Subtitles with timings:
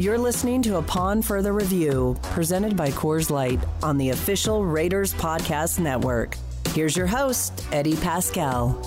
[0.00, 5.80] You're listening to Upon Further Review, presented by Coors Light on the official Raiders Podcast
[5.80, 6.36] Network.
[6.68, 8.78] Here's your host, Eddie Paskal.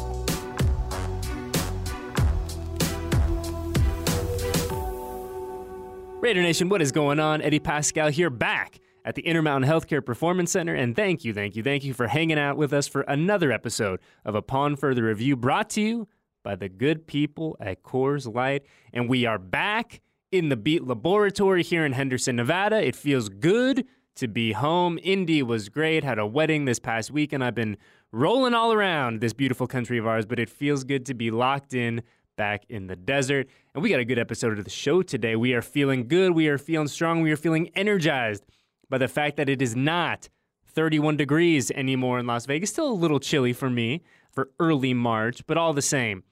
[6.22, 7.42] Raider Nation, what is going on?
[7.42, 10.74] Eddie Paskal here back at the Intermountain Healthcare Performance Center.
[10.74, 14.00] And thank you, thank you, thank you for hanging out with us for another episode
[14.24, 16.08] of Upon Further Review brought to you
[16.42, 18.64] by the good people at Coors Light.
[18.94, 20.00] And we are back
[20.32, 22.82] in the Beat Laboratory here in Henderson, Nevada.
[22.86, 24.98] It feels good to be home.
[25.04, 27.78] Indy was great, had a wedding this past week, and I've been
[28.14, 31.74] rolling all around this beautiful country of ours, but it feels good to be locked
[31.74, 32.02] in
[32.38, 33.48] back in the desert.
[33.74, 35.36] And we got a good episode of the show today.
[35.36, 36.32] We are feeling good.
[36.32, 37.22] We are feeling strong.
[37.22, 38.46] We are feeling energized
[38.90, 40.30] by the fact that it is not
[40.66, 42.70] 31 degrees anymore in Las Vegas.
[42.70, 46.24] Still a little chilly for me for early March, but all the same,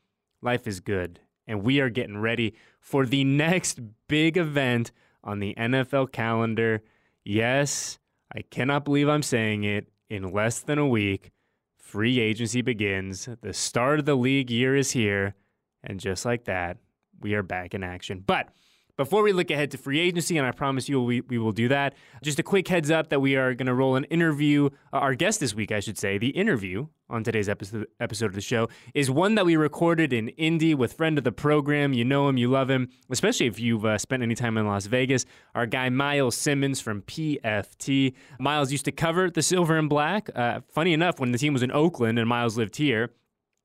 [0.42, 1.20] life is good.
[1.50, 4.92] And we are getting ready for the next big event
[5.24, 6.84] on the NFL calendar.
[7.26, 7.98] Yes,
[8.34, 9.88] I cannot believe I'm saying it.
[10.12, 11.32] In less than a week,
[11.76, 13.28] free agency begins.
[13.42, 15.36] The start of the league year is here.
[15.84, 16.78] And just like that,
[17.20, 18.24] we are back in action.
[18.26, 18.50] But
[19.00, 21.70] before we look ahead to free agency, and I promise you we, we will do
[21.70, 24.66] that, just a quick heads up that we are going to roll an interview.
[24.92, 28.34] Uh, our guest this week, I should say, the interview on today's episode, episode of
[28.34, 31.94] the show is one that we recorded in Indy with friend of the program.
[31.94, 34.86] You know him, you love him, especially if you've uh, spent any time in Las
[34.88, 35.26] Vegas.
[35.56, 38.14] Our guy Myles Simmons from PFT.
[38.38, 40.30] Myles used to cover the silver and black.
[40.36, 43.12] Uh, funny enough, when the team was in Oakland and Myles lived here,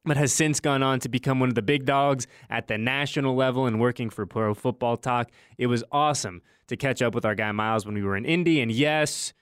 [0.05, 3.35] but has since gone on to become one of the big dogs at the national
[3.35, 5.31] level and working for Pro Football Talk.
[5.59, 8.61] It was awesome to catch up with our guy Myles when we were in Indy.
[8.61, 9.33] And yes,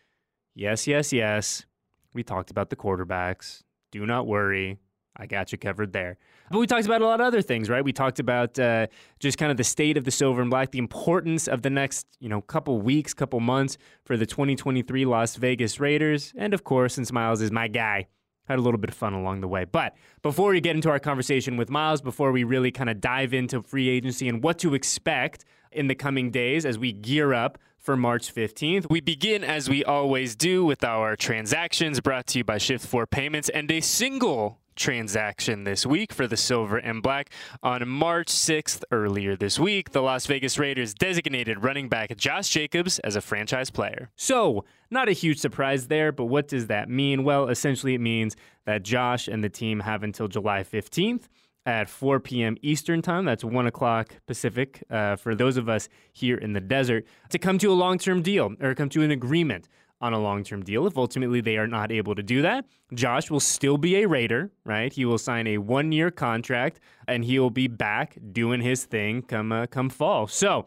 [0.54, 1.66] yes, yes, yes,
[2.14, 3.62] we talked about the quarterbacks.
[3.90, 4.78] Do not worry.
[5.16, 6.16] I got you covered there.
[6.50, 7.84] But we talked about a lot of other things, right?
[7.84, 8.86] We talked about uh,
[9.20, 12.06] just kind of the state of the silver and black, the importance of the next,
[12.18, 16.94] you know, couple weeks, couple months for the 2023 Las Vegas Raiders, and of course,
[16.94, 18.06] since Myles is my guy,
[18.52, 19.64] had a little bit of fun along the way.
[19.64, 23.34] But before we get into our conversation with Myles, before we really kind of dive
[23.34, 27.58] into free agency and what to expect in the coming days as we gear up
[27.78, 32.44] for March 15th, we begin as we always do with our transactions brought to you
[32.44, 37.30] by Shift 4 Payments and a single transaction this week for the silver and black.
[37.62, 42.98] On March 6th, earlier this week, the Las Vegas Raiders designated running back Josh Jacobs
[43.00, 44.10] as a franchise player.
[44.16, 47.24] So, not a huge surprise there, but what does that mean?
[47.24, 51.28] Well, essentially, it means that Josh and the team have until July 15th
[51.64, 52.56] at 4 p.m.
[52.62, 53.24] Eastern Time.
[53.24, 57.58] That's 1 o'clock Pacific uh, for those of us here in the desert to come
[57.58, 59.68] to a long term deal or come to an agreement
[60.02, 60.86] on a long term deal.
[60.86, 64.50] If ultimately they are not able to do that, Josh will still be a Raider,
[64.64, 64.92] right?
[64.92, 69.22] He will sign a one year contract and he will be back doing his thing
[69.22, 70.26] come, uh, come fall.
[70.26, 70.66] So,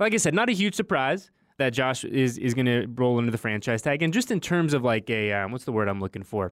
[0.00, 3.30] like I said, not a huge surprise that Josh is, is going to roll into
[3.30, 4.02] the franchise tag.
[4.02, 6.50] And just in terms of like a, um, what's the word I'm looking for?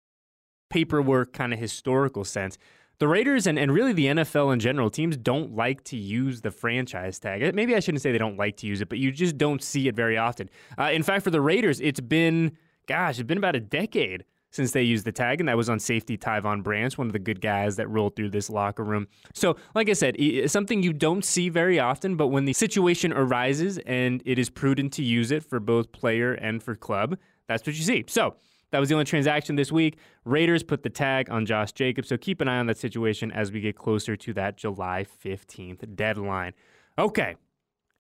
[0.71, 2.57] Paperwork kind of historical sense
[3.03, 6.53] the Raiders and, and really the NFL in general, teams don't like to use the
[6.53, 7.53] franchise tag.
[7.53, 9.89] Maybe I shouldn't say they don't like to use it, but you just don't see
[9.89, 10.49] it very often.
[10.79, 14.71] Uh, in fact, for the Raiders, it's been, gosh, it's been about a decade since
[14.71, 17.41] they used the tag, and that was on safety Tyvon Branch, one of the good
[17.41, 19.09] guys that rolled through this locker room.
[19.35, 23.79] So, like I said, something you don't see very often, but when the situation arises
[23.79, 27.19] and it is prudent to use it for both player and for club,
[27.49, 28.05] that's what you see.
[28.07, 28.37] So,
[28.73, 29.99] that was the only transaction this week.
[30.25, 33.53] Raiders put the tag on Josh Jacobs, so keep an eye on that situation as
[33.53, 36.55] we get closer to that July 15th deadline.
[36.99, 37.37] Okay,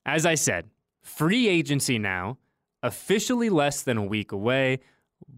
[0.05, 0.71] as I said,
[1.03, 2.39] free agency now,
[2.83, 4.81] officially less than a week away.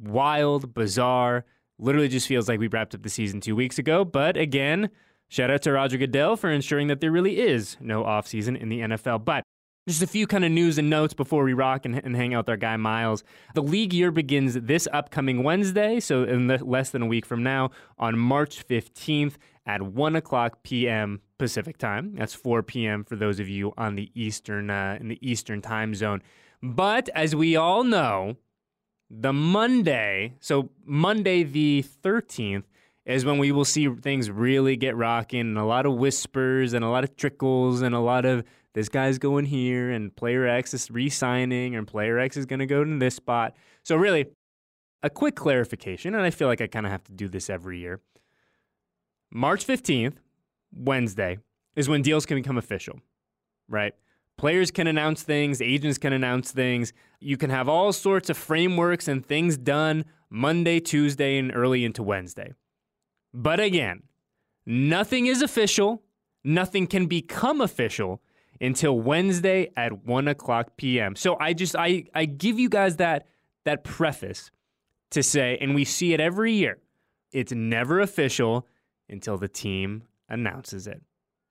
[0.00, 1.44] Wild, bizarre,
[1.78, 4.04] literally just feels like we wrapped up the season two weeks ago.
[4.04, 4.88] But again,
[5.28, 8.80] shout out to Roger Goodell for ensuring that there really is no offseason in the
[8.80, 9.24] NFL.
[9.24, 9.44] But
[9.86, 12.44] just a few kind of news and notes before we rock and, and, hang out
[12.44, 13.22] with our guy Miles.
[13.54, 17.42] The league year begins this upcoming Wednesday, so in the, less than a week from
[17.42, 19.34] now, on March 15th
[19.66, 21.20] at 1 o'clock p.m.
[21.38, 22.14] Pacific time.
[22.16, 23.04] That's 4 p.m.
[23.04, 26.22] for those of you on the Eastern uh, in the Eastern time zone.
[26.62, 28.36] But as we all know,
[29.10, 32.64] the Monday, so Monday the 13th,
[33.04, 36.82] is when we will see things really get rocking and a lot of whispers and
[36.82, 38.42] a lot of trickles and a lot of
[38.74, 42.58] this guy's going here and player X is re signing and player X is going
[42.58, 43.54] to go to this spot.
[43.82, 44.26] So, really,
[45.02, 47.78] a quick clarification, and I feel like I kind of have to do this every
[47.78, 48.00] year.
[49.30, 50.16] March 15th,
[50.72, 51.38] Wednesday,
[51.76, 53.00] is when deals can become official,
[53.68, 53.94] right?
[54.36, 56.92] Players can announce things, agents can announce things.
[57.20, 62.02] You can have all sorts of frameworks and things done Monday, Tuesday, and early into
[62.02, 62.52] Wednesday.
[63.32, 64.02] But again,
[64.66, 66.02] nothing is official,
[66.42, 68.20] nothing can become official
[68.60, 71.16] until Wednesday at 1 o'clock p.m.
[71.16, 73.26] So I just I, I give you guys that
[73.64, 74.50] that preface
[75.10, 76.78] to say, and we see it every year,
[77.32, 78.66] it's never official
[79.08, 81.02] until the team announces it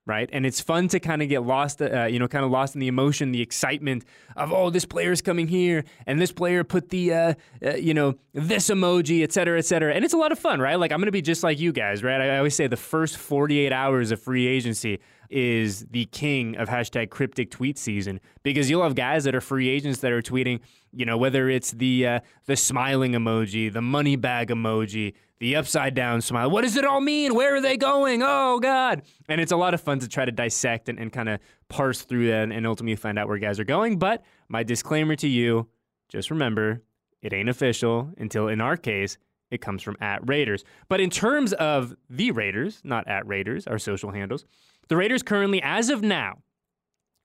[0.06, 0.28] right?
[0.32, 2.80] And it's fun to kind of get lost, uh, you know, kind of lost in
[2.80, 4.04] the emotion, the excitement
[4.36, 7.34] of, oh, this player's coming here, and this player put the, uh,
[7.64, 9.94] uh, you know, this emoji, et cetera, et cetera.
[9.94, 10.78] And it's a lot of fun, right?
[10.78, 12.20] Like, I'm to be just like you guys, right?
[12.20, 15.00] I always say the first 48 hours of free agency
[15.30, 19.68] is the king of hashtag cryptic tweet season because you'll have guys that are free
[19.68, 20.60] agents that are tweeting,
[20.92, 25.94] you know, whether it's the uh, the smiling emoji, the money bag emoji, the upside
[25.94, 26.50] down smile.
[26.50, 27.34] What does it all mean?
[27.34, 28.22] Where are they going?
[28.22, 29.02] Oh God!
[29.28, 32.02] And it's a lot of fun to try to dissect and, and kind of parse
[32.02, 33.98] through that and, and ultimately find out where guys are going.
[33.98, 35.68] But my disclaimer to you:
[36.08, 36.82] just remember,
[37.22, 39.18] it ain't official until, in our case,
[39.54, 40.64] it comes from at Raiders.
[40.88, 44.44] But in terms of the Raiders, not at Raiders, our social handles,
[44.88, 46.42] the Raiders currently, as of now,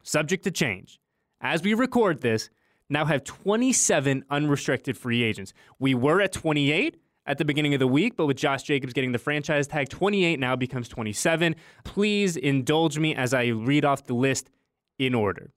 [0.04, 1.00] subject to change,
[1.42, 2.50] as we record this,
[2.90, 5.54] now have 27 unrestricted free agents.
[5.78, 9.12] We were at 28 at the beginning of the week, but with Josh Jacobs getting
[9.12, 11.56] the franchise tag, 28 now becomes 27.
[11.84, 14.50] Please indulge me as I read off the list
[14.98, 15.54] in order.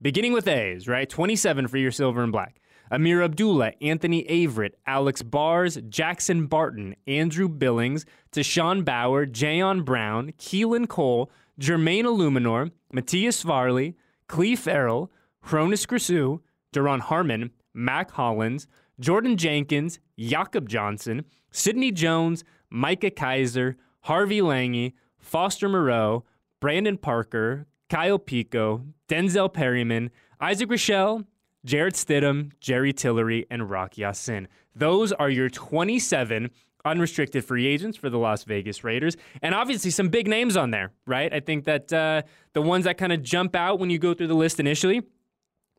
[0.00, 1.08] Beginning with A's, right?
[1.08, 2.60] 27 for your silver and black.
[2.92, 10.86] Ameer Abdullah, Anthony Averett, Alex Bars, Jackson Barton, Andrew Billings, Tashawn Bower, Jayon Brown, Keelan
[10.86, 13.96] Cole, Jermaine Eluemunor, Matthias Farley,
[14.28, 15.10] Clelin Ferrell,
[15.40, 16.40] Hroniss Grasu,
[16.74, 18.66] Duron Harmon, Mac Hollins,
[19.00, 26.24] Jordan Jenkins, Jakob Johnson, Sidney Jones, Micah Kiser, Harvey Langi, Foster Moreau,
[26.60, 30.10] Brandon Parker, Kyle Peko, Denzel Perryman,
[30.40, 31.24] Isaac Rochell,
[31.64, 34.48] Jarrett Stidham, Jerry Tillery, and Rock Ya-Sin.
[34.74, 36.50] Those are your 27
[36.84, 39.16] unrestricted free agents for the Las Vegas Raiders.
[39.40, 41.32] And obviously, some big names on there, right?
[41.32, 42.22] I think that uh,
[42.52, 45.02] the ones that kind of jump out when you go through the list initially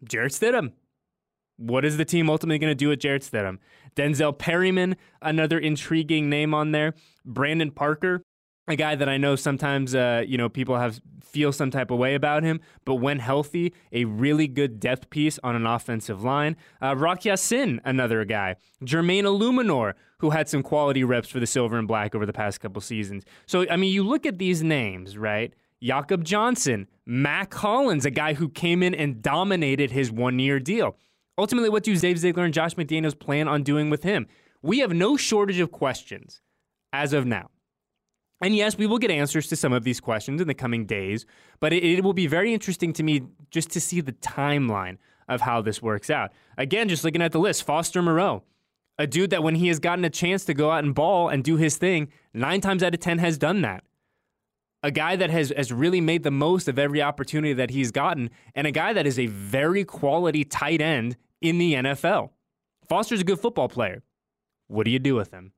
[0.03, 0.71] Jarrett Stidham.
[1.57, 3.59] What is the team ultimately going to do with Jarrett Stidham?
[3.95, 6.93] Denzel Perryman, another intriguing name on there.
[7.25, 8.23] Brandon Parker,
[8.67, 11.97] a guy that I know sometimes uh, you know people have feel some type of
[11.97, 16.55] way about him, but when healthy, a really good depth piece on an offensive line.
[16.79, 18.55] Uh, Rock Ya-Sin, another guy.
[18.85, 22.59] Jermaine Eluemunor, who had some quality reps for the silver and black over the past
[22.59, 23.23] couple seasons.
[23.47, 25.53] So I mean, you look at these names, right?
[25.81, 30.95] Jakob Johnson, Mac Hollins, a guy who came in and dominated his one-year deal.
[31.37, 34.27] Ultimately, what do Dave Ziegler and Josh McDaniels plan on doing with him?
[34.61, 36.41] We have no shortage of questions
[36.93, 37.49] as of now.
[38.43, 41.25] And yes, we will get answers to some of these questions in the coming days,
[41.61, 44.97] but it, it, will be very interesting to me just to see the timeline
[45.29, 46.33] of how this works out.
[46.57, 48.43] Again, just looking at the list, Foster Moreau,
[48.99, 51.41] a dude that when he has gotten a chance to go out and ball and
[51.41, 53.85] do his thing, nine times out of 10 has done that.
[54.83, 58.29] A guy that has, has really made the most of every opportunity that he's gotten,
[58.53, 62.31] and a guy that is a very quality tight end in the NFL.
[62.89, 64.03] Foster's a good football player.
[64.67, 65.53] What do you do with him?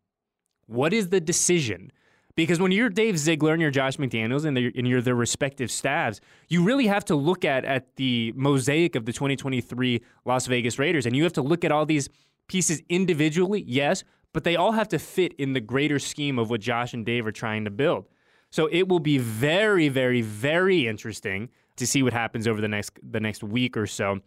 [0.68, 1.92] What is the decision?
[2.36, 6.20] Because when you're Dave Ziegler and you're Josh McDaniels and, and you're their respective staffs,
[6.50, 11.06] you really have to look at, at the mosaic of the 2023 Las Vegas Raiders.
[11.06, 12.10] And you have to look at all these
[12.48, 16.60] pieces individually, yes, but they all have to fit in the greater scheme of what
[16.60, 18.06] Josh and Dave are trying to build.
[18.52, 22.92] So it will be very, very, very interesting to see what happens over the next
[23.02, 24.20] the next week or so.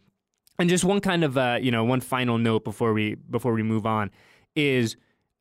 [0.59, 3.62] And just one kind of uh, you know one final note before we before we
[3.62, 4.11] move on
[4.55, 4.97] is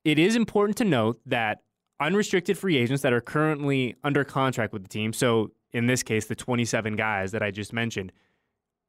[0.05, 1.63] it is important to note that
[1.99, 5.13] unrestricted free agents that are currently under contract with the team.
[5.13, 8.11] So in this case, the 27 guys that I just mentioned.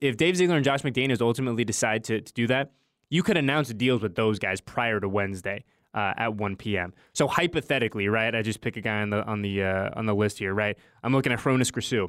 [0.00, 2.72] If Dave Ziegler and Josh McDaniels ultimately decide to, to do that,
[3.10, 6.92] you could announce deals with those guys prior to Wednesday uh, at 1 p.m.
[7.14, 8.34] So hypothetically, right?
[8.34, 10.76] I just pick a guy on the on the uh, on the list here, right?
[11.02, 12.08] I'm looking at Hroniss Grasu.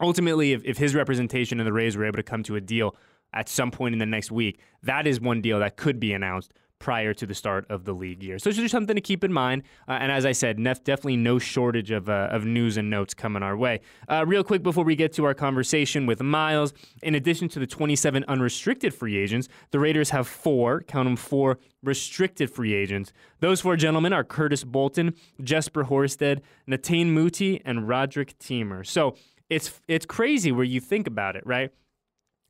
[0.00, 2.94] Ultimately, if, if his representation and the Rays were able to come to a deal
[3.32, 6.52] at some point in the next week, that is one deal that could be announced
[6.78, 8.38] prior to the start of the league year.
[8.38, 9.62] So it's just something to keep in mind.
[9.88, 13.14] Uh, and as I said, nef- definitely no shortage of, uh, of news and notes
[13.14, 13.80] coming our way.
[14.08, 17.66] Uh, real quick before we get to our conversation with Miles, in addition to the
[17.66, 23.12] 27 unrestricted free agents, the Raiders have four, count them four, restricted free agents.
[23.40, 28.86] Those four gentlemen are Curtis Bolton, Jesper Horsted, Netane Muti, and Roderick Teamer.
[28.86, 29.16] So
[29.48, 31.70] it's it's crazy where you think about it, right?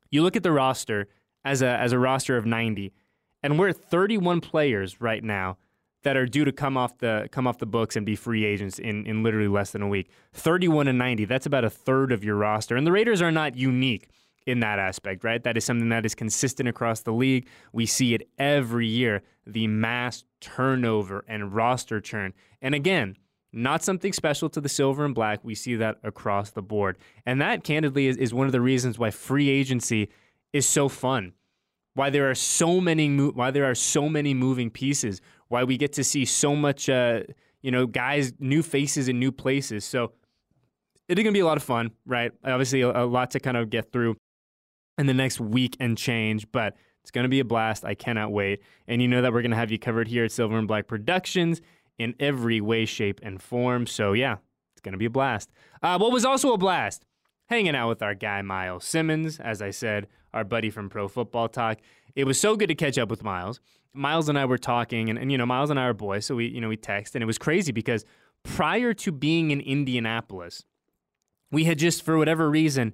[0.09, 1.07] You look at the roster
[1.45, 2.91] as a as a roster of 90,
[3.47, 5.55] and we're 31 players right now
[6.03, 8.77] that are due to come off the come off the books and be free agents
[8.77, 10.09] in, in literally less than a week.
[10.33, 12.75] 31 and 90, that's about a third of your roster.
[12.75, 14.09] And the Raiders are not unique
[14.45, 15.41] in that aspect, right?
[15.41, 17.47] That is something that is consistent across the league.
[17.71, 22.33] We see it every year, the mass turnover and roster churn.
[22.61, 23.15] And again,
[23.53, 25.39] not something special to the silver and black.
[25.41, 26.97] We see that across the board.
[27.25, 30.09] And that, candidly, is, is one of the reasons why free agency
[30.51, 31.31] is so fun.
[31.97, 35.19] Why there are so many mo- why there are so many moving pieces.
[35.47, 37.23] Why we get to see so much, uh,
[37.61, 39.83] you know, guys, new faces in new places.
[39.83, 40.11] So
[41.07, 42.31] it's gonna be a lot of fun, right?
[42.43, 44.15] Obviously, a, a lot to kind of get through
[44.97, 47.83] in the next week and change, but it's gonna be a blast.
[47.83, 48.61] I cannot wait.
[48.87, 51.61] And you know that we're gonna have you covered here at Silver and Black Productions
[51.97, 53.87] in every way, shape, and form.
[53.87, 54.37] So, yeah,
[54.73, 55.49] it's going to be a blast.
[55.81, 57.03] Uh, what was also a blast?
[57.49, 61.49] Hanging out with our guy, Myles Simmons, as I said, our buddy from Pro Football
[61.49, 61.79] Talk.
[62.15, 63.59] It was so good to catch up with Myles.
[63.93, 66.35] Myles and I were talking, and, and you know, Myles and I are boys, so
[66.35, 68.05] we, you know, we text, and it was crazy because
[68.43, 70.65] prior to being in Indianapolis,
[71.51, 72.93] we had just, for whatever reason,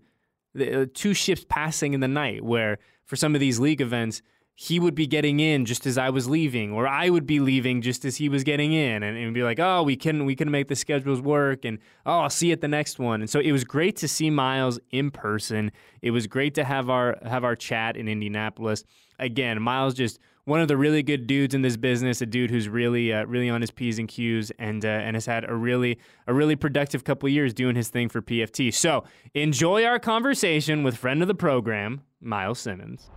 [0.54, 4.22] the, uh, two ships passing in the night where for some of these league events,
[4.56, 7.82] he would be getting in just as I was leaving, or I would be leaving
[7.82, 10.68] just as he was getting in, and, be like, "Oh, we can we can make
[10.68, 13.52] the schedules work," and "Oh, I'll see you at the next one." And so it
[13.52, 15.72] was great to see Myles in person.
[16.02, 18.84] It was great to have our have our chat in Indianapolis.
[19.18, 22.68] Again, Myles just one of the really good dudes in this business, a dude who's
[22.68, 25.98] really uh, really on his p's and q's, and uh, and has had a really
[26.28, 28.72] a really productive couple years doing his thing for PFT.
[28.72, 33.10] So enjoy our conversation with friend of the program, Myles Simmons.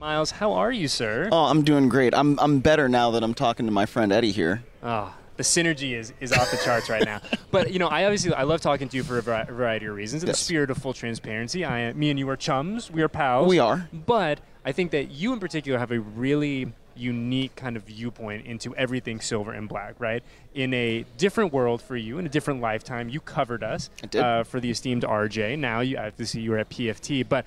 [0.00, 1.28] Myles, how are you, sir?
[1.32, 2.14] Oh, I'm doing great.
[2.14, 4.62] I'm I'm better now that I'm talking to my friend Eddie here.
[4.80, 7.20] Oh, the synergy is, is off the charts right now.
[7.50, 10.22] But you know, I obviously I love talking to you for a variety of reasons.
[10.22, 10.38] In yes.
[10.38, 12.90] the spirit of full transparency, I me and you are chums.
[12.90, 13.48] We are pals.
[13.48, 13.88] We are.
[13.92, 18.74] But I think that you in particular have a really unique kind of viewpoint into
[18.76, 20.22] everything silver and black, right?
[20.54, 24.60] In a different world for you, in a different lifetime, you covered us uh, for
[24.60, 25.58] the esteemed RJ.
[25.58, 27.46] Now you I have to see you were at PFT, but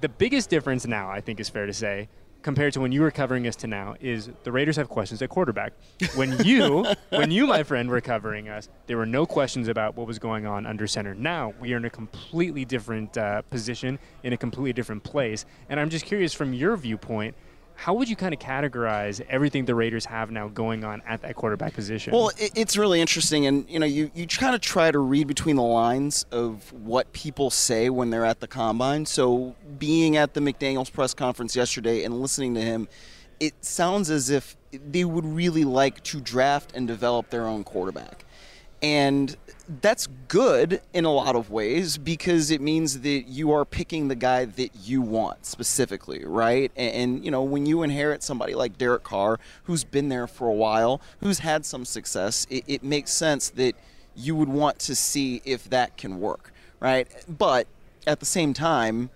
[0.00, 2.08] the biggest difference now, I think, is fair to say,
[2.42, 5.30] compared to when you were covering us to now, is the Raiders have questions at
[5.30, 5.72] quarterback.
[6.14, 10.06] When you, when you, my friend, were covering us, there were no questions about what
[10.06, 11.14] was going on under center.
[11.14, 15.80] Now we are in a completely different uh, position, in a completely different place, and
[15.80, 17.34] I'm just curious from your viewpoint
[17.74, 21.34] how would you kind of categorize everything the Raiders have now going on at that
[21.34, 22.12] quarterback position?
[22.12, 25.56] Well, it's really interesting, and you know, you, you kind of try to read between
[25.56, 29.06] the lines of what people say when they're at the combine.
[29.06, 32.88] So, being at the McDaniel's press conference yesterday and listening to him,
[33.40, 38.24] it sounds as if they would really like to draft and develop their own quarterback.
[38.84, 39.34] And
[39.80, 44.14] that's good in a lot of ways because it means that you are picking the
[44.14, 46.70] guy that you want specifically, right?
[46.76, 50.48] And, and, you know, when you inherit somebody like Derek Carr, who's been there for
[50.48, 53.74] a while, who's had some success, it, it makes sense that
[54.14, 57.08] you would want to see if that can work, right?
[57.26, 57.66] But
[58.06, 59.08] at the same time,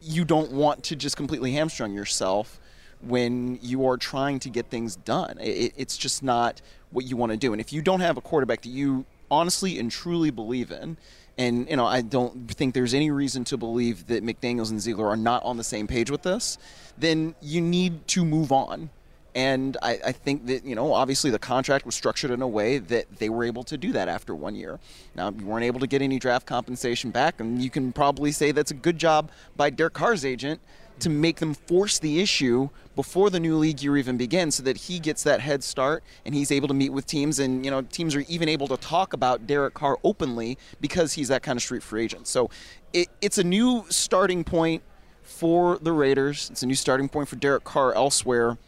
[0.00, 2.58] you don't want to just completely hamstring yourself
[3.02, 5.38] when you are trying to get things done.
[5.40, 7.52] It, it's just not what you want to do.
[7.52, 10.96] And if you don't have a quarterback that you honestly and truly believe in,
[11.38, 15.08] and you know I don't think there's any reason to believe that McDaniels and Ziegler
[15.08, 16.58] are not on the same page with this,
[16.98, 18.90] then you need to move on.
[19.32, 22.78] And I, I, think that, you know, obviously the contract was structured in a way
[22.78, 24.80] that they were able to do that after one year.
[25.14, 28.50] Now, you weren't able to get any draft compensation back, and you can probably say
[28.50, 30.60] that's a good job by Derek Carr's agent
[31.00, 34.76] to make them force the issue before the new league year even begins so that
[34.76, 37.82] he gets that head start and he's able to meet with teams and you know
[37.82, 41.62] teams are even able to talk about Derek Carr openly because he's that kind of
[41.62, 42.26] street free agent.
[42.26, 42.50] So
[42.92, 44.82] it, it's a new starting point
[45.22, 46.50] for the Raiders.
[46.50, 48.58] It's a new starting point for Derek Carr elsewhere.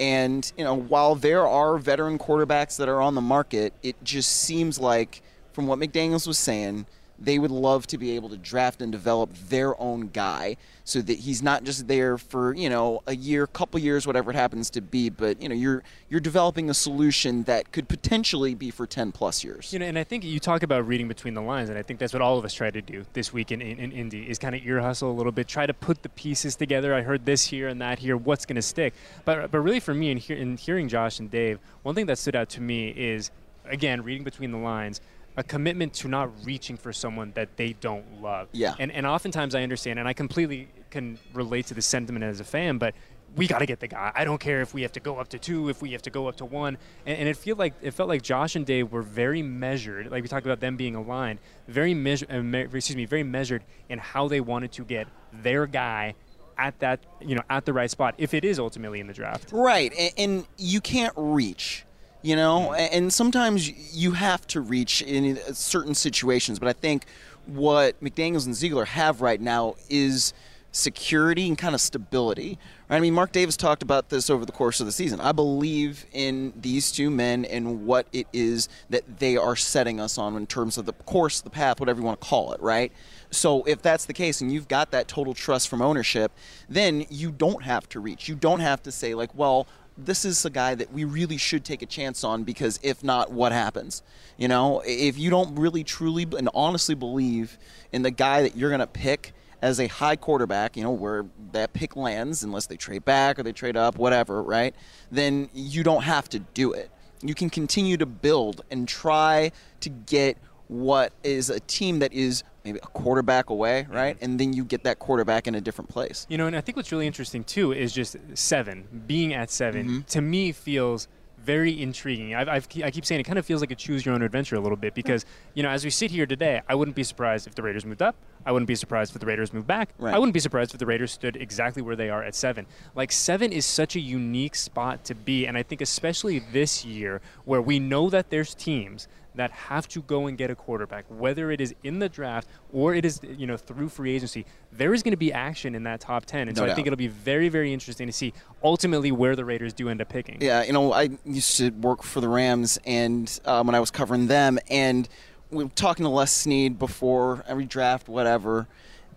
[0.00, 4.30] And you know, while there are veteran quarterbacks that are on the market, it just
[4.30, 5.22] seems like
[5.52, 6.86] from what McDaniels was saying,
[7.18, 11.20] they would love to be able to draft and develop their own guy so that
[11.20, 14.80] he's not just there for you know a year couple years whatever it happens to
[14.80, 19.12] be but you know you're you're developing a solution that could potentially be for 10
[19.12, 19.72] plus years.
[19.72, 21.98] You know and i think you talk about reading between the lines and i think
[21.98, 24.38] that's what all of us try to do this week in, in, in indy is
[24.38, 26.94] kind of ear hustle a little bit try to put the pieces together.
[26.94, 28.94] I heard this here and that here what's going to stick?
[29.24, 32.18] But but really for me in, hear, in hearing josh and dave one thing that
[32.18, 33.30] stood out to me is
[33.66, 35.00] again reading between the lines
[35.36, 38.48] a commitment to not reaching for someone that they don't love.
[38.52, 38.74] Yeah.
[38.78, 42.44] And and oftentimes I understand, and I completely can relate to the sentiment as a
[42.44, 42.94] fan, but
[43.36, 44.12] we got to get the guy.
[44.14, 46.10] I don't care if we have to go up to two, if we have to
[46.10, 46.78] go up to one.
[47.04, 50.10] And, and it felt like it felt like Josh and Dave were very measured.
[50.10, 52.30] Like we talked about them being aligned, very measured.
[52.30, 56.14] Uh, me- excuse me, very measured in how they wanted to get their guy
[56.56, 59.50] at that you know at the right spot if it is ultimately in the draft.
[59.52, 61.84] Right, and, and you can't reach.
[62.24, 66.58] You know, and sometimes you have to reach in uh, certain situations.
[66.58, 67.04] But I think
[67.44, 70.32] what McDaniels and Ziegler have right now is
[70.72, 72.58] security and kind of stability.
[72.88, 72.96] Right?
[72.96, 75.20] I mean, Mark Davis talked about this over the course of the season.
[75.20, 80.16] I believe in these two men and what it is that they are setting us
[80.16, 82.90] on in terms of the course, the path, whatever you want to call it, right?
[83.32, 86.32] So if that's the case and you've got that total trust from ownership,
[86.70, 88.30] then you don't have to reach.
[88.30, 91.64] You don't have to say like, well, this is a guy that we really should
[91.64, 94.02] take a chance on because if not, what happens?
[94.36, 97.58] You know, if you don't really truly and honestly believe
[97.92, 99.32] in the guy that you're going to pick
[99.62, 103.42] as a high quarterback, you know, where that pick lands, unless they trade back or
[103.42, 104.74] they trade up, whatever, right?
[105.10, 106.90] Then you don't have to do it.
[107.22, 110.36] You can continue to build and try to get
[110.68, 114.16] what is a team that is maybe a quarterback away, right?
[114.20, 116.26] And then you get that quarterback in a different place.
[116.30, 119.84] You know, and I think what's really interesting too is just seven, being at 7
[119.84, 120.00] Mm-hmm.
[120.02, 122.34] to me feels very intriguing.
[122.34, 124.56] I've, I've, I keep saying it kind of feels like a choose your own adventure
[124.56, 127.46] a little bit because, you know, as we sit here today, I wouldn't be surprised
[127.46, 128.16] if the Raiders moved up.
[128.46, 129.90] I wouldn't be surprised if the Raiders moved back.
[129.98, 130.14] Right.
[130.14, 132.64] I wouldn't be surprised if the Raiders stood exactly where they are at seven.
[132.94, 135.44] Like, seven is such a unique spot to be.
[135.46, 140.02] And I think, especially this year, where we know that there's teams that have to
[140.02, 143.46] go and get a quarterback, whether it is in the draft or it is you
[143.46, 144.46] know through free agency.
[144.72, 146.86] There is going to be action in that top ten, and No so I think
[146.86, 150.38] it'll be very very interesting to see ultimately where the Raiders do end up picking.
[150.40, 153.90] Yeah, you know, I used to work for the Rams, and um, when I was
[153.90, 155.08] covering them, and
[155.50, 158.66] we were talking to Les Snead before every draft, whatever,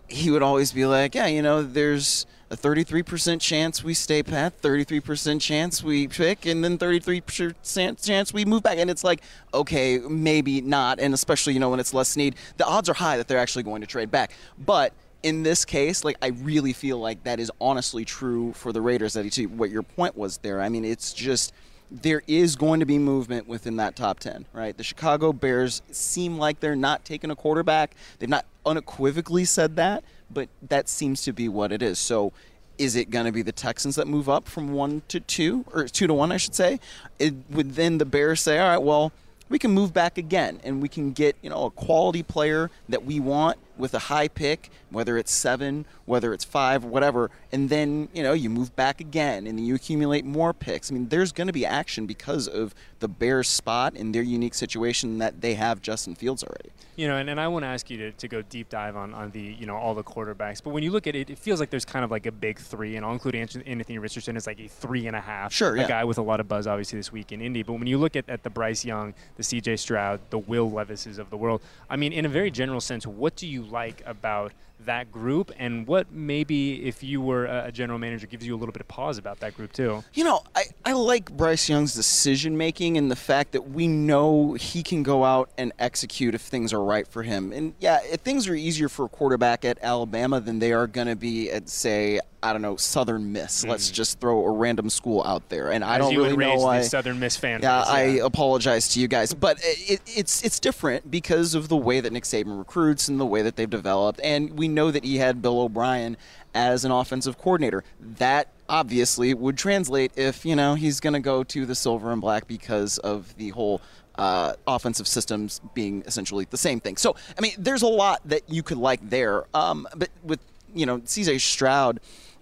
[0.08, 4.62] he would always be like, "Yeah, you know, there's a 33% chance we stay pat,
[4.62, 9.22] 33% chance we pick, and then 33% chance we move back." And it's like,
[9.54, 13.18] okay, maybe not, and especially you know when it's Les Snead, the odds are high
[13.18, 17.00] that they're actually going to trade back, but in this case, like I really feel
[17.00, 19.14] like that is honestly true for the Raiders.
[19.14, 20.62] That what your point was there.
[20.62, 21.54] I mean, it's just
[21.90, 24.76] there is going to be movement within that top ten, right?
[24.78, 27.96] The Chicago Bears seem like they're not taking a quarterback.
[28.20, 32.00] They've not unequivocally said that, but that seems to be what it is.
[32.00, 32.34] So.
[32.78, 35.88] Is it going to be the Texans that move up from one to two, or
[35.88, 36.80] two to one, I should say?
[37.18, 39.12] It would then the Bears say, all right, well,
[39.50, 43.04] we can move back again and we can get you know a quality player that
[43.06, 48.08] we want with a high pick whether it's seven whether it's five whatever and then
[48.14, 51.48] you know you move back again and you accumulate more picks i mean there's going
[51.48, 55.82] to be action because of the bears spot and their unique situation that they have
[55.82, 58.42] justin fields already You know, and, and I want to ask you to, to go
[58.42, 60.64] deep dive on, on the, you know, all the quarterbacks.
[60.64, 62.58] But when you look at it, it feels like there's kind of like a big
[62.58, 65.54] three, and I'll include Anth- Anthony Richardson as like a three and a half.
[65.54, 65.88] Sure, A yeah.
[65.88, 67.62] guy with a lot of buzz, obviously, this week in Indy.
[67.62, 71.20] But when you look at, at the Bryce Young, the CJ Stroud, the Will Levises
[71.20, 74.54] of the world, I mean, in a very general sense, what do you like about
[74.86, 75.52] that group?
[75.58, 78.88] And what maybe, if you were a, general manager, gives you a little bit of
[78.88, 80.04] pause about that group, too?
[80.14, 84.54] You know, I, I like Bryce Young's decision making and the fact that we know
[84.54, 87.52] he can go out and execute if things are right for him.
[87.52, 91.08] And yeah, if things are easier for a quarterback at Alabama than they are going
[91.08, 93.66] to be at, say, I don't know, Southern Miss.
[93.66, 93.96] Let's hmm.
[93.96, 95.72] just throw a random school out there.
[95.72, 96.80] And I As don't you really know why.
[96.80, 100.60] the Southern Miss fan Yeah, base, I apologize to you guys, but it, it's it's
[100.60, 104.22] different because of the way that Nick Saban recruits and the way that they've developed,
[104.24, 106.18] and we know that he had Bill O'Brien
[106.54, 107.84] as an offensive coordinator.
[108.00, 112.22] That obviously would translate if you know he's going to go to the silver and
[112.22, 113.82] black because of the whole.
[114.20, 116.98] Uh, offensive systems being essentially the same thing.
[116.98, 119.46] So, I mean, there's a lot that you could like there.
[119.54, 120.40] Um, but with,
[120.74, 122.00] you know, CJ Stroud,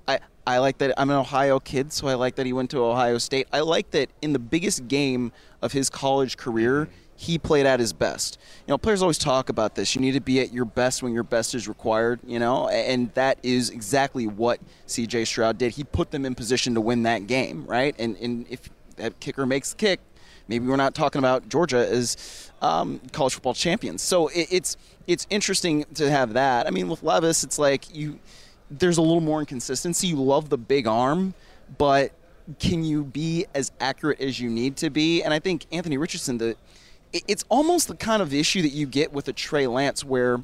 [0.08, 2.84] I, I like that I'm an Ohio kid, so I like that he went to
[2.84, 3.48] Ohio State.
[3.52, 7.94] I like that in the biggest game of his college career, he played at his
[7.94, 8.38] best.
[8.68, 9.96] You know, players always talk about this.
[9.96, 13.14] You need to be at your best when your best is required, you know, and
[13.14, 15.74] that is exactly what CJ Stroud did.
[15.74, 17.96] He put them in position to win that game, right?
[17.98, 20.00] And, and if that kicker makes the kick,
[20.48, 24.02] maybe we're not talking about Georgia as um, college football champions.
[24.02, 26.68] So it, it's it's interesting to have that.
[26.68, 28.20] I mean, with Levis, it's like you
[28.70, 30.08] there's a little more inconsistency.
[30.08, 31.34] You love the big arm,
[31.78, 32.12] but
[32.60, 35.24] can you be as accurate as you need to be?
[35.24, 36.56] And I think Anthony Richardson, the
[37.28, 40.44] it's almost the kind of issue that you get with a Trey Lance, where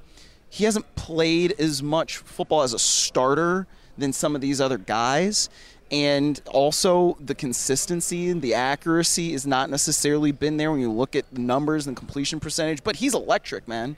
[0.50, 5.50] he hasn't played as much football as a starter than some of these other guys.
[5.92, 11.18] And also, the consistency and the accuracy has not necessarily been there when you look
[11.18, 12.82] at the numbers and completion percentage.
[12.84, 13.98] But he's electric, man.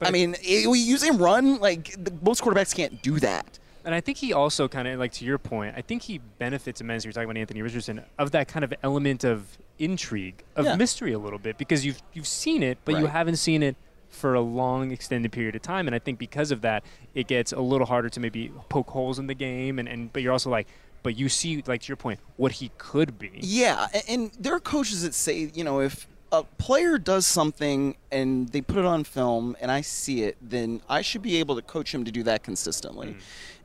[0.00, 3.58] I mean, it, we use him run like the, most quarterbacks can't do that.
[3.84, 6.80] And I think he also kind of, like to your point, I think he benefits
[6.80, 7.08] immensely.
[7.08, 10.76] You're talking about Anthony Richardson of that kind of element of intrigue, of Yeah.
[10.76, 13.76] mystery a little bit, because you've you've seen it, but you haven't seen it
[14.08, 15.86] for a long extended period of time.
[15.86, 16.82] And I think because of that,
[17.14, 19.78] it gets a little harder to maybe poke holes in the game.
[19.78, 20.66] And, and but you're also like,
[21.02, 23.30] but you see, like to your point, what he could be.
[23.40, 28.48] Yeah, and there are coaches that say, you know, if a player does something and
[28.48, 31.62] they put it on film and I see it, then I should be able to
[31.62, 33.08] coach him to do that consistently.
[33.08, 33.20] Mm.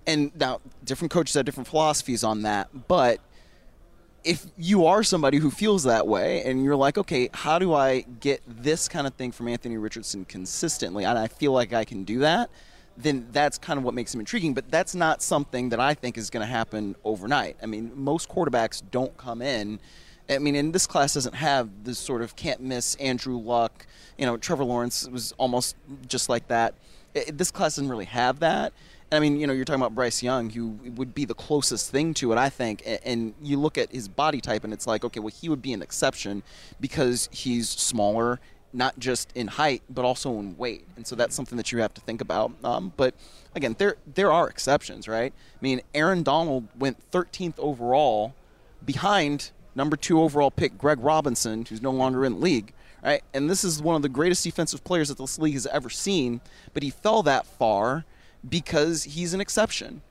[0.05, 3.19] And now, different coaches have different philosophies on that, but
[4.23, 8.01] if you are somebody who feels that way and you're like, okay, how do I
[8.01, 12.03] get this kind of thing from Anthony Richardson consistently, and I feel like I can
[12.03, 12.49] do that,
[12.95, 14.53] then that's kind of what makes him intriguing.
[14.53, 17.57] But that's not something that I think is going to happen overnight.
[17.61, 19.79] I mean, most quarterbacks don't come in.
[20.29, 23.85] I mean, and this class doesn't have this sort of can't miss Andrew Luck.
[24.17, 25.75] You know, Trevor Lawrence was almost
[26.07, 26.75] just like that.
[27.15, 28.73] I- this class doesn't really have that.
[29.13, 31.91] And I mean, you know, you're talking about Bryce Young, who would be the closest
[31.91, 32.81] thing to it, I think.
[33.05, 35.71] And you look at his body type, and it's like, okay, well, he would be
[35.71, 36.41] an exception
[36.81, 38.39] because he's smaller,
[38.73, 40.87] not just in height, but also in weight.
[40.95, 42.53] And so that's something that you have to think about.
[42.63, 43.13] Um, but
[43.53, 45.31] again, there there are exceptions, right?
[45.31, 48.33] I mean, Aaron Donald went 13th overall
[48.83, 52.73] behind number two overall pick Greg Robinson, who's no longer in the league,
[53.03, 53.21] right?
[53.31, 56.41] And this is one of the greatest defensive players that this league has ever seen,
[56.73, 58.05] but he fell that far
[58.47, 60.01] because he's an exception.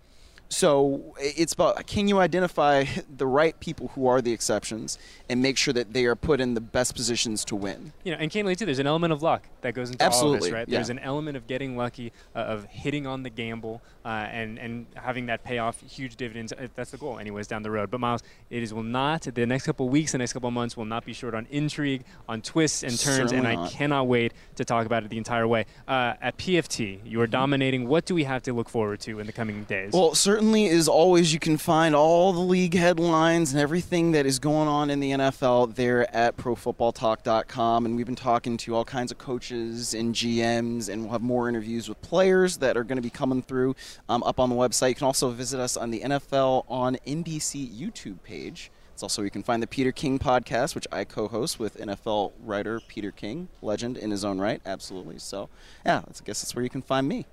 [0.53, 2.85] So it's about can you identify
[3.17, 4.99] the right people who are the exceptions
[5.33, 7.95] and make sure that they are put in the best positions to win.
[8.05, 10.43] You know, and candidly too, there's an element of luck that goes into all of
[10.43, 10.69] this, right?
[10.69, 10.77] yeah.
[10.77, 14.85] There's an element of getting lucky, uh, of hitting on the gamble, uh, and and
[14.95, 16.53] having that pay off huge dividends.
[16.53, 17.91] Uh, That's the goal, anyways, down the road.
[17.91, 20.55] But Myles, it is will not the next couple of weeks, the next couple of
[20.55, 24.09] months will not be short on intrigue, on twists and turns, Certainly and I cannot
[24.09, 25.65] wait to talk about it the entire way.
[25.89, 27.89] Uh, at PFT, you are dominating.
[27.89, 29.95] What do we have to look forward to in the coming days?
[29.95, 34.41] Well, certainly as always, you can find all the league headlines and everything that is
[34.41, 37.87] going on in the NFL there at ProFootballTalk.com.
[37.87, 41.49] And we've been talking to all kinds of coaches and GMs, and we'll have more
[41.49, 43.77] interviews with players that are going to be coming through
[44.09, 44.89] um, up on the website.
[44.89, 48.73] You can also visit us on the NFL on NBC YouTube page.
[48.93, 52.33] It's also where you can find the Peter King podcast, which I co-host with NFL
[52.43, 55.21] writer Peter King, legend in his own right, absolutely.
[55.21, 55.49] So,
[55.87, 57.27] yeah, I guess that's where you can find me.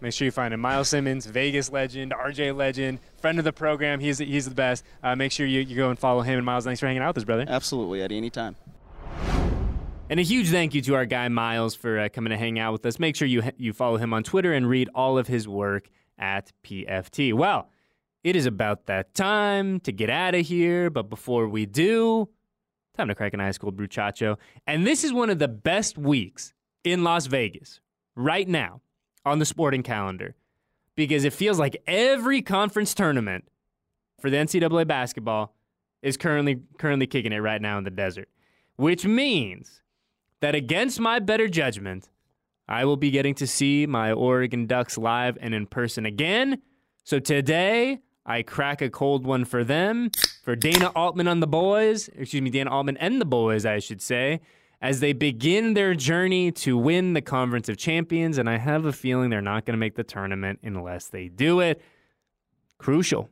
[0.00, 0.60] Make sure you find him.
[0.60, 3.98] Myles Simmons, Vegas legend, RJ legend, friend of the program.
[3.98, 4.84] He's he's the best.
[5.02, 6.36] Uh, make sure you, you go and follow him.
[6.36, 7.46] And Myles, thanks for hanging out with us, brother.
[7.48, 8.56] Absolutely, Eddie, anytime.
[10.08, 12.72] And a huge thank you to our guy Myles for uh, coming to hang out
[12.72, 12.98] with us.
[12.98, 16.52] Make sure you you follow him on Twitter and read all of his work at
[16.62, 17.32] PFT.
[17.32, 17.70] Well,
[18.22, 22.28] it is about that time to get out of here, but before we do,
[22.96, 24.36] time to crack an ice cold bruchacho.
[24.66, 26.52] And this is one of the best weeks
[26.84, 27.80] in Las Vegas
[28.14, 28.82] right now
[29.26, 30.34] on the sporting calendar
[30.94, 33.44] because it feels like every conference tournament
[34.20, 35.54] for the NCAA basketball
[36.00, 38.28] is currently currently kicking it right now in the desert,
[38.76, 39.82] which means
[40.40, 42.08] that against my better judgment,
[42.68, 46.62] I will be getting to see my Oregon Ducks live and in person again.
[47.04, 50.10] So today, I crack a cold one for them,
[50.42, 54.02] for Dana Altman on the boys, excuse me, Dana Altman and the boys, I should
[54.02, 54.40] say,
[54.86, 58.38] as they begin their journey to win the Conference of Champions.
[58.38, 61.58] And I have a feeling they're not going to make the tournament unless they do
[61.58, 61.82] it.
[62.78, 63.28] Crucial.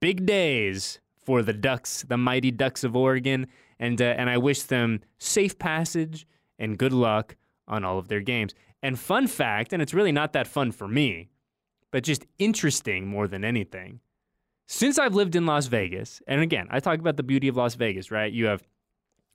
[0.00, 3.46] Big days for the Ducks, the mighty Ducks of Oregon,
[3.78, 6.26] and uh, and I wish them safe passage
[6.58, 7.36] and good luck
[7.68, 8.54] on all of their games.
[8.82, 11.28] And fun fact, and it's really not that fun for me,
[11.90, 14.00] but just interesting more than anything.
[14.66, 17.74] Since I've lived in Las Vegas, and again, I talk about the beauty of Las
[17.74, 18.32] Vegas, right?
[18.32, 18.62] You have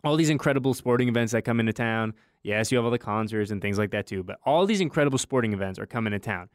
[0.03, 2.13] all these incredible sporting events that come into town.
[2.43, 5.17] Yes, you have all the concerts and things like that too, but all these incredible
[5.17, 6.49] sporting events are coming to town.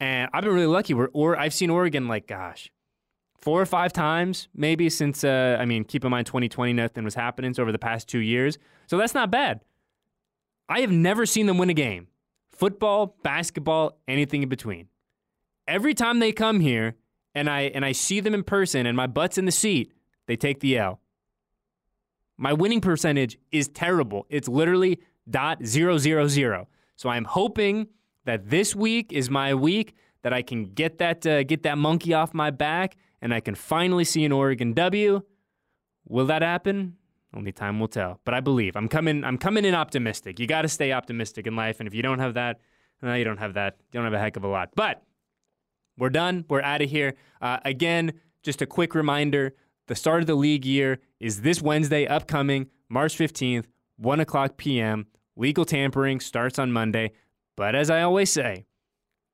[0.00, 0.94] And I've been really lucky.
[0.94, 2.70] Where, or I've seen Oregon like, gosh,
[3.40, 5.24] four or five times maybe since.
[5.24, 7.52] Uh, I mean, keep in mind 2020, nothing was happening.
[7.52, 9.60] So over the past two years, so that's not bad.
[10.68, 12.08] I have never seen them win a game,
[12.52, 14.88] football, basketball, anything in between.
[15.66, 16.94] Every time they come here,
[17.34, 19.92] and I and I see them in person, and my butt's in the seat,
[20.26, 21.00] they take the L.
[22.38, 24.24] My winning percentage is terrible.
[24.30, 26.68] It's literally dot zero zero zero.
[26.96, 27.88] So I'm hoping
[28.24, 32.14] that this week is my week that I can get that uh, get that monkey
[32.14, 35.22] off my back and I can finally see an Oregon W.
[36.06, 36.96] Will that happen?
[37.34, 38.20] Only time will tell.
[38.24, 39.24] But I believe I'm coming.
[39.24, 40.40] I'm coming in optimistic.
[40.40, 42.60] You got to stay optimistic in life, and if you don't have that,
[43.02, 43.76] no, you don't have that.
[43.92, 44.70] You don't have a heck of a lot.
[44.74, 45.02] But
[45.98, 46.44] we're done.
[46.48, 47.14] We're out of here.
[47.42, 49.54] Uh, again, just a quick reminder:
[49.88, 55.06] the start of the league year is this Wednesday, upcoming March 15th, 1 o'clock p.m.
[55.36, 57.12] Legal tampering starts on Monday.
[57.56, 58.66] But as I always say,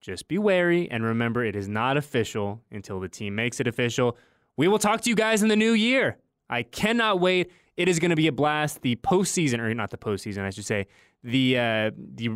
[0.00, 4.18] Just be wary and remember it is not official until the team makes it official.
[4.56, 6.18] We will talk to you guys in the new year.
[6.50, 7.50] I cannot wait.
[7.78, 8.82] It is going to be a blast.
[8.82, 10.86] The postseason, or not the postseason, I should say,
[11.22, 12.30] the uh, the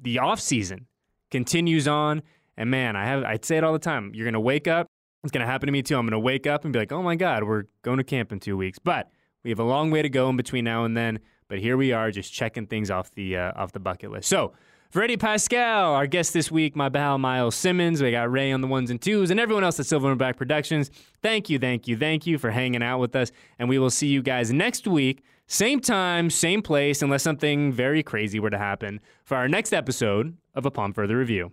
[0.00, 0.86] the off season
[1.30, 2.22] continues on.
[2.56, 4.12] And man, I have I'd say it all the time.
[4.14, 4.89] You're going to wake up.
[5.22, 5.96] It's going to happen to me too.
[5.96, 8.32] I'm going to wake up and be like, oh my god, we're going to camp
[8.32, 8.78] in two weeks.
[8.78, 9.10] But
[9.42, 11.20] we have a long way to go in between now and then.
[11.48, 14.28] But here we are, just checking things off the uh, off the bucket list.
[14.28, 14.52] So.
[14.90, 18.02] For Paskal, our guest this week, my pal Myles Simmons.
[18.02, 20.90] We got Ray on the ones and twos, and everyone else at Silverback Productions.
[21.22, 23.30] Thank you, thank you, thank you for hanging out with us.
[23.60, 28.02] And we will see you guys next week, same time, same place, unless something very
[28.02, 31.52] crazy were to happen, for our next episode of Upon Further Review.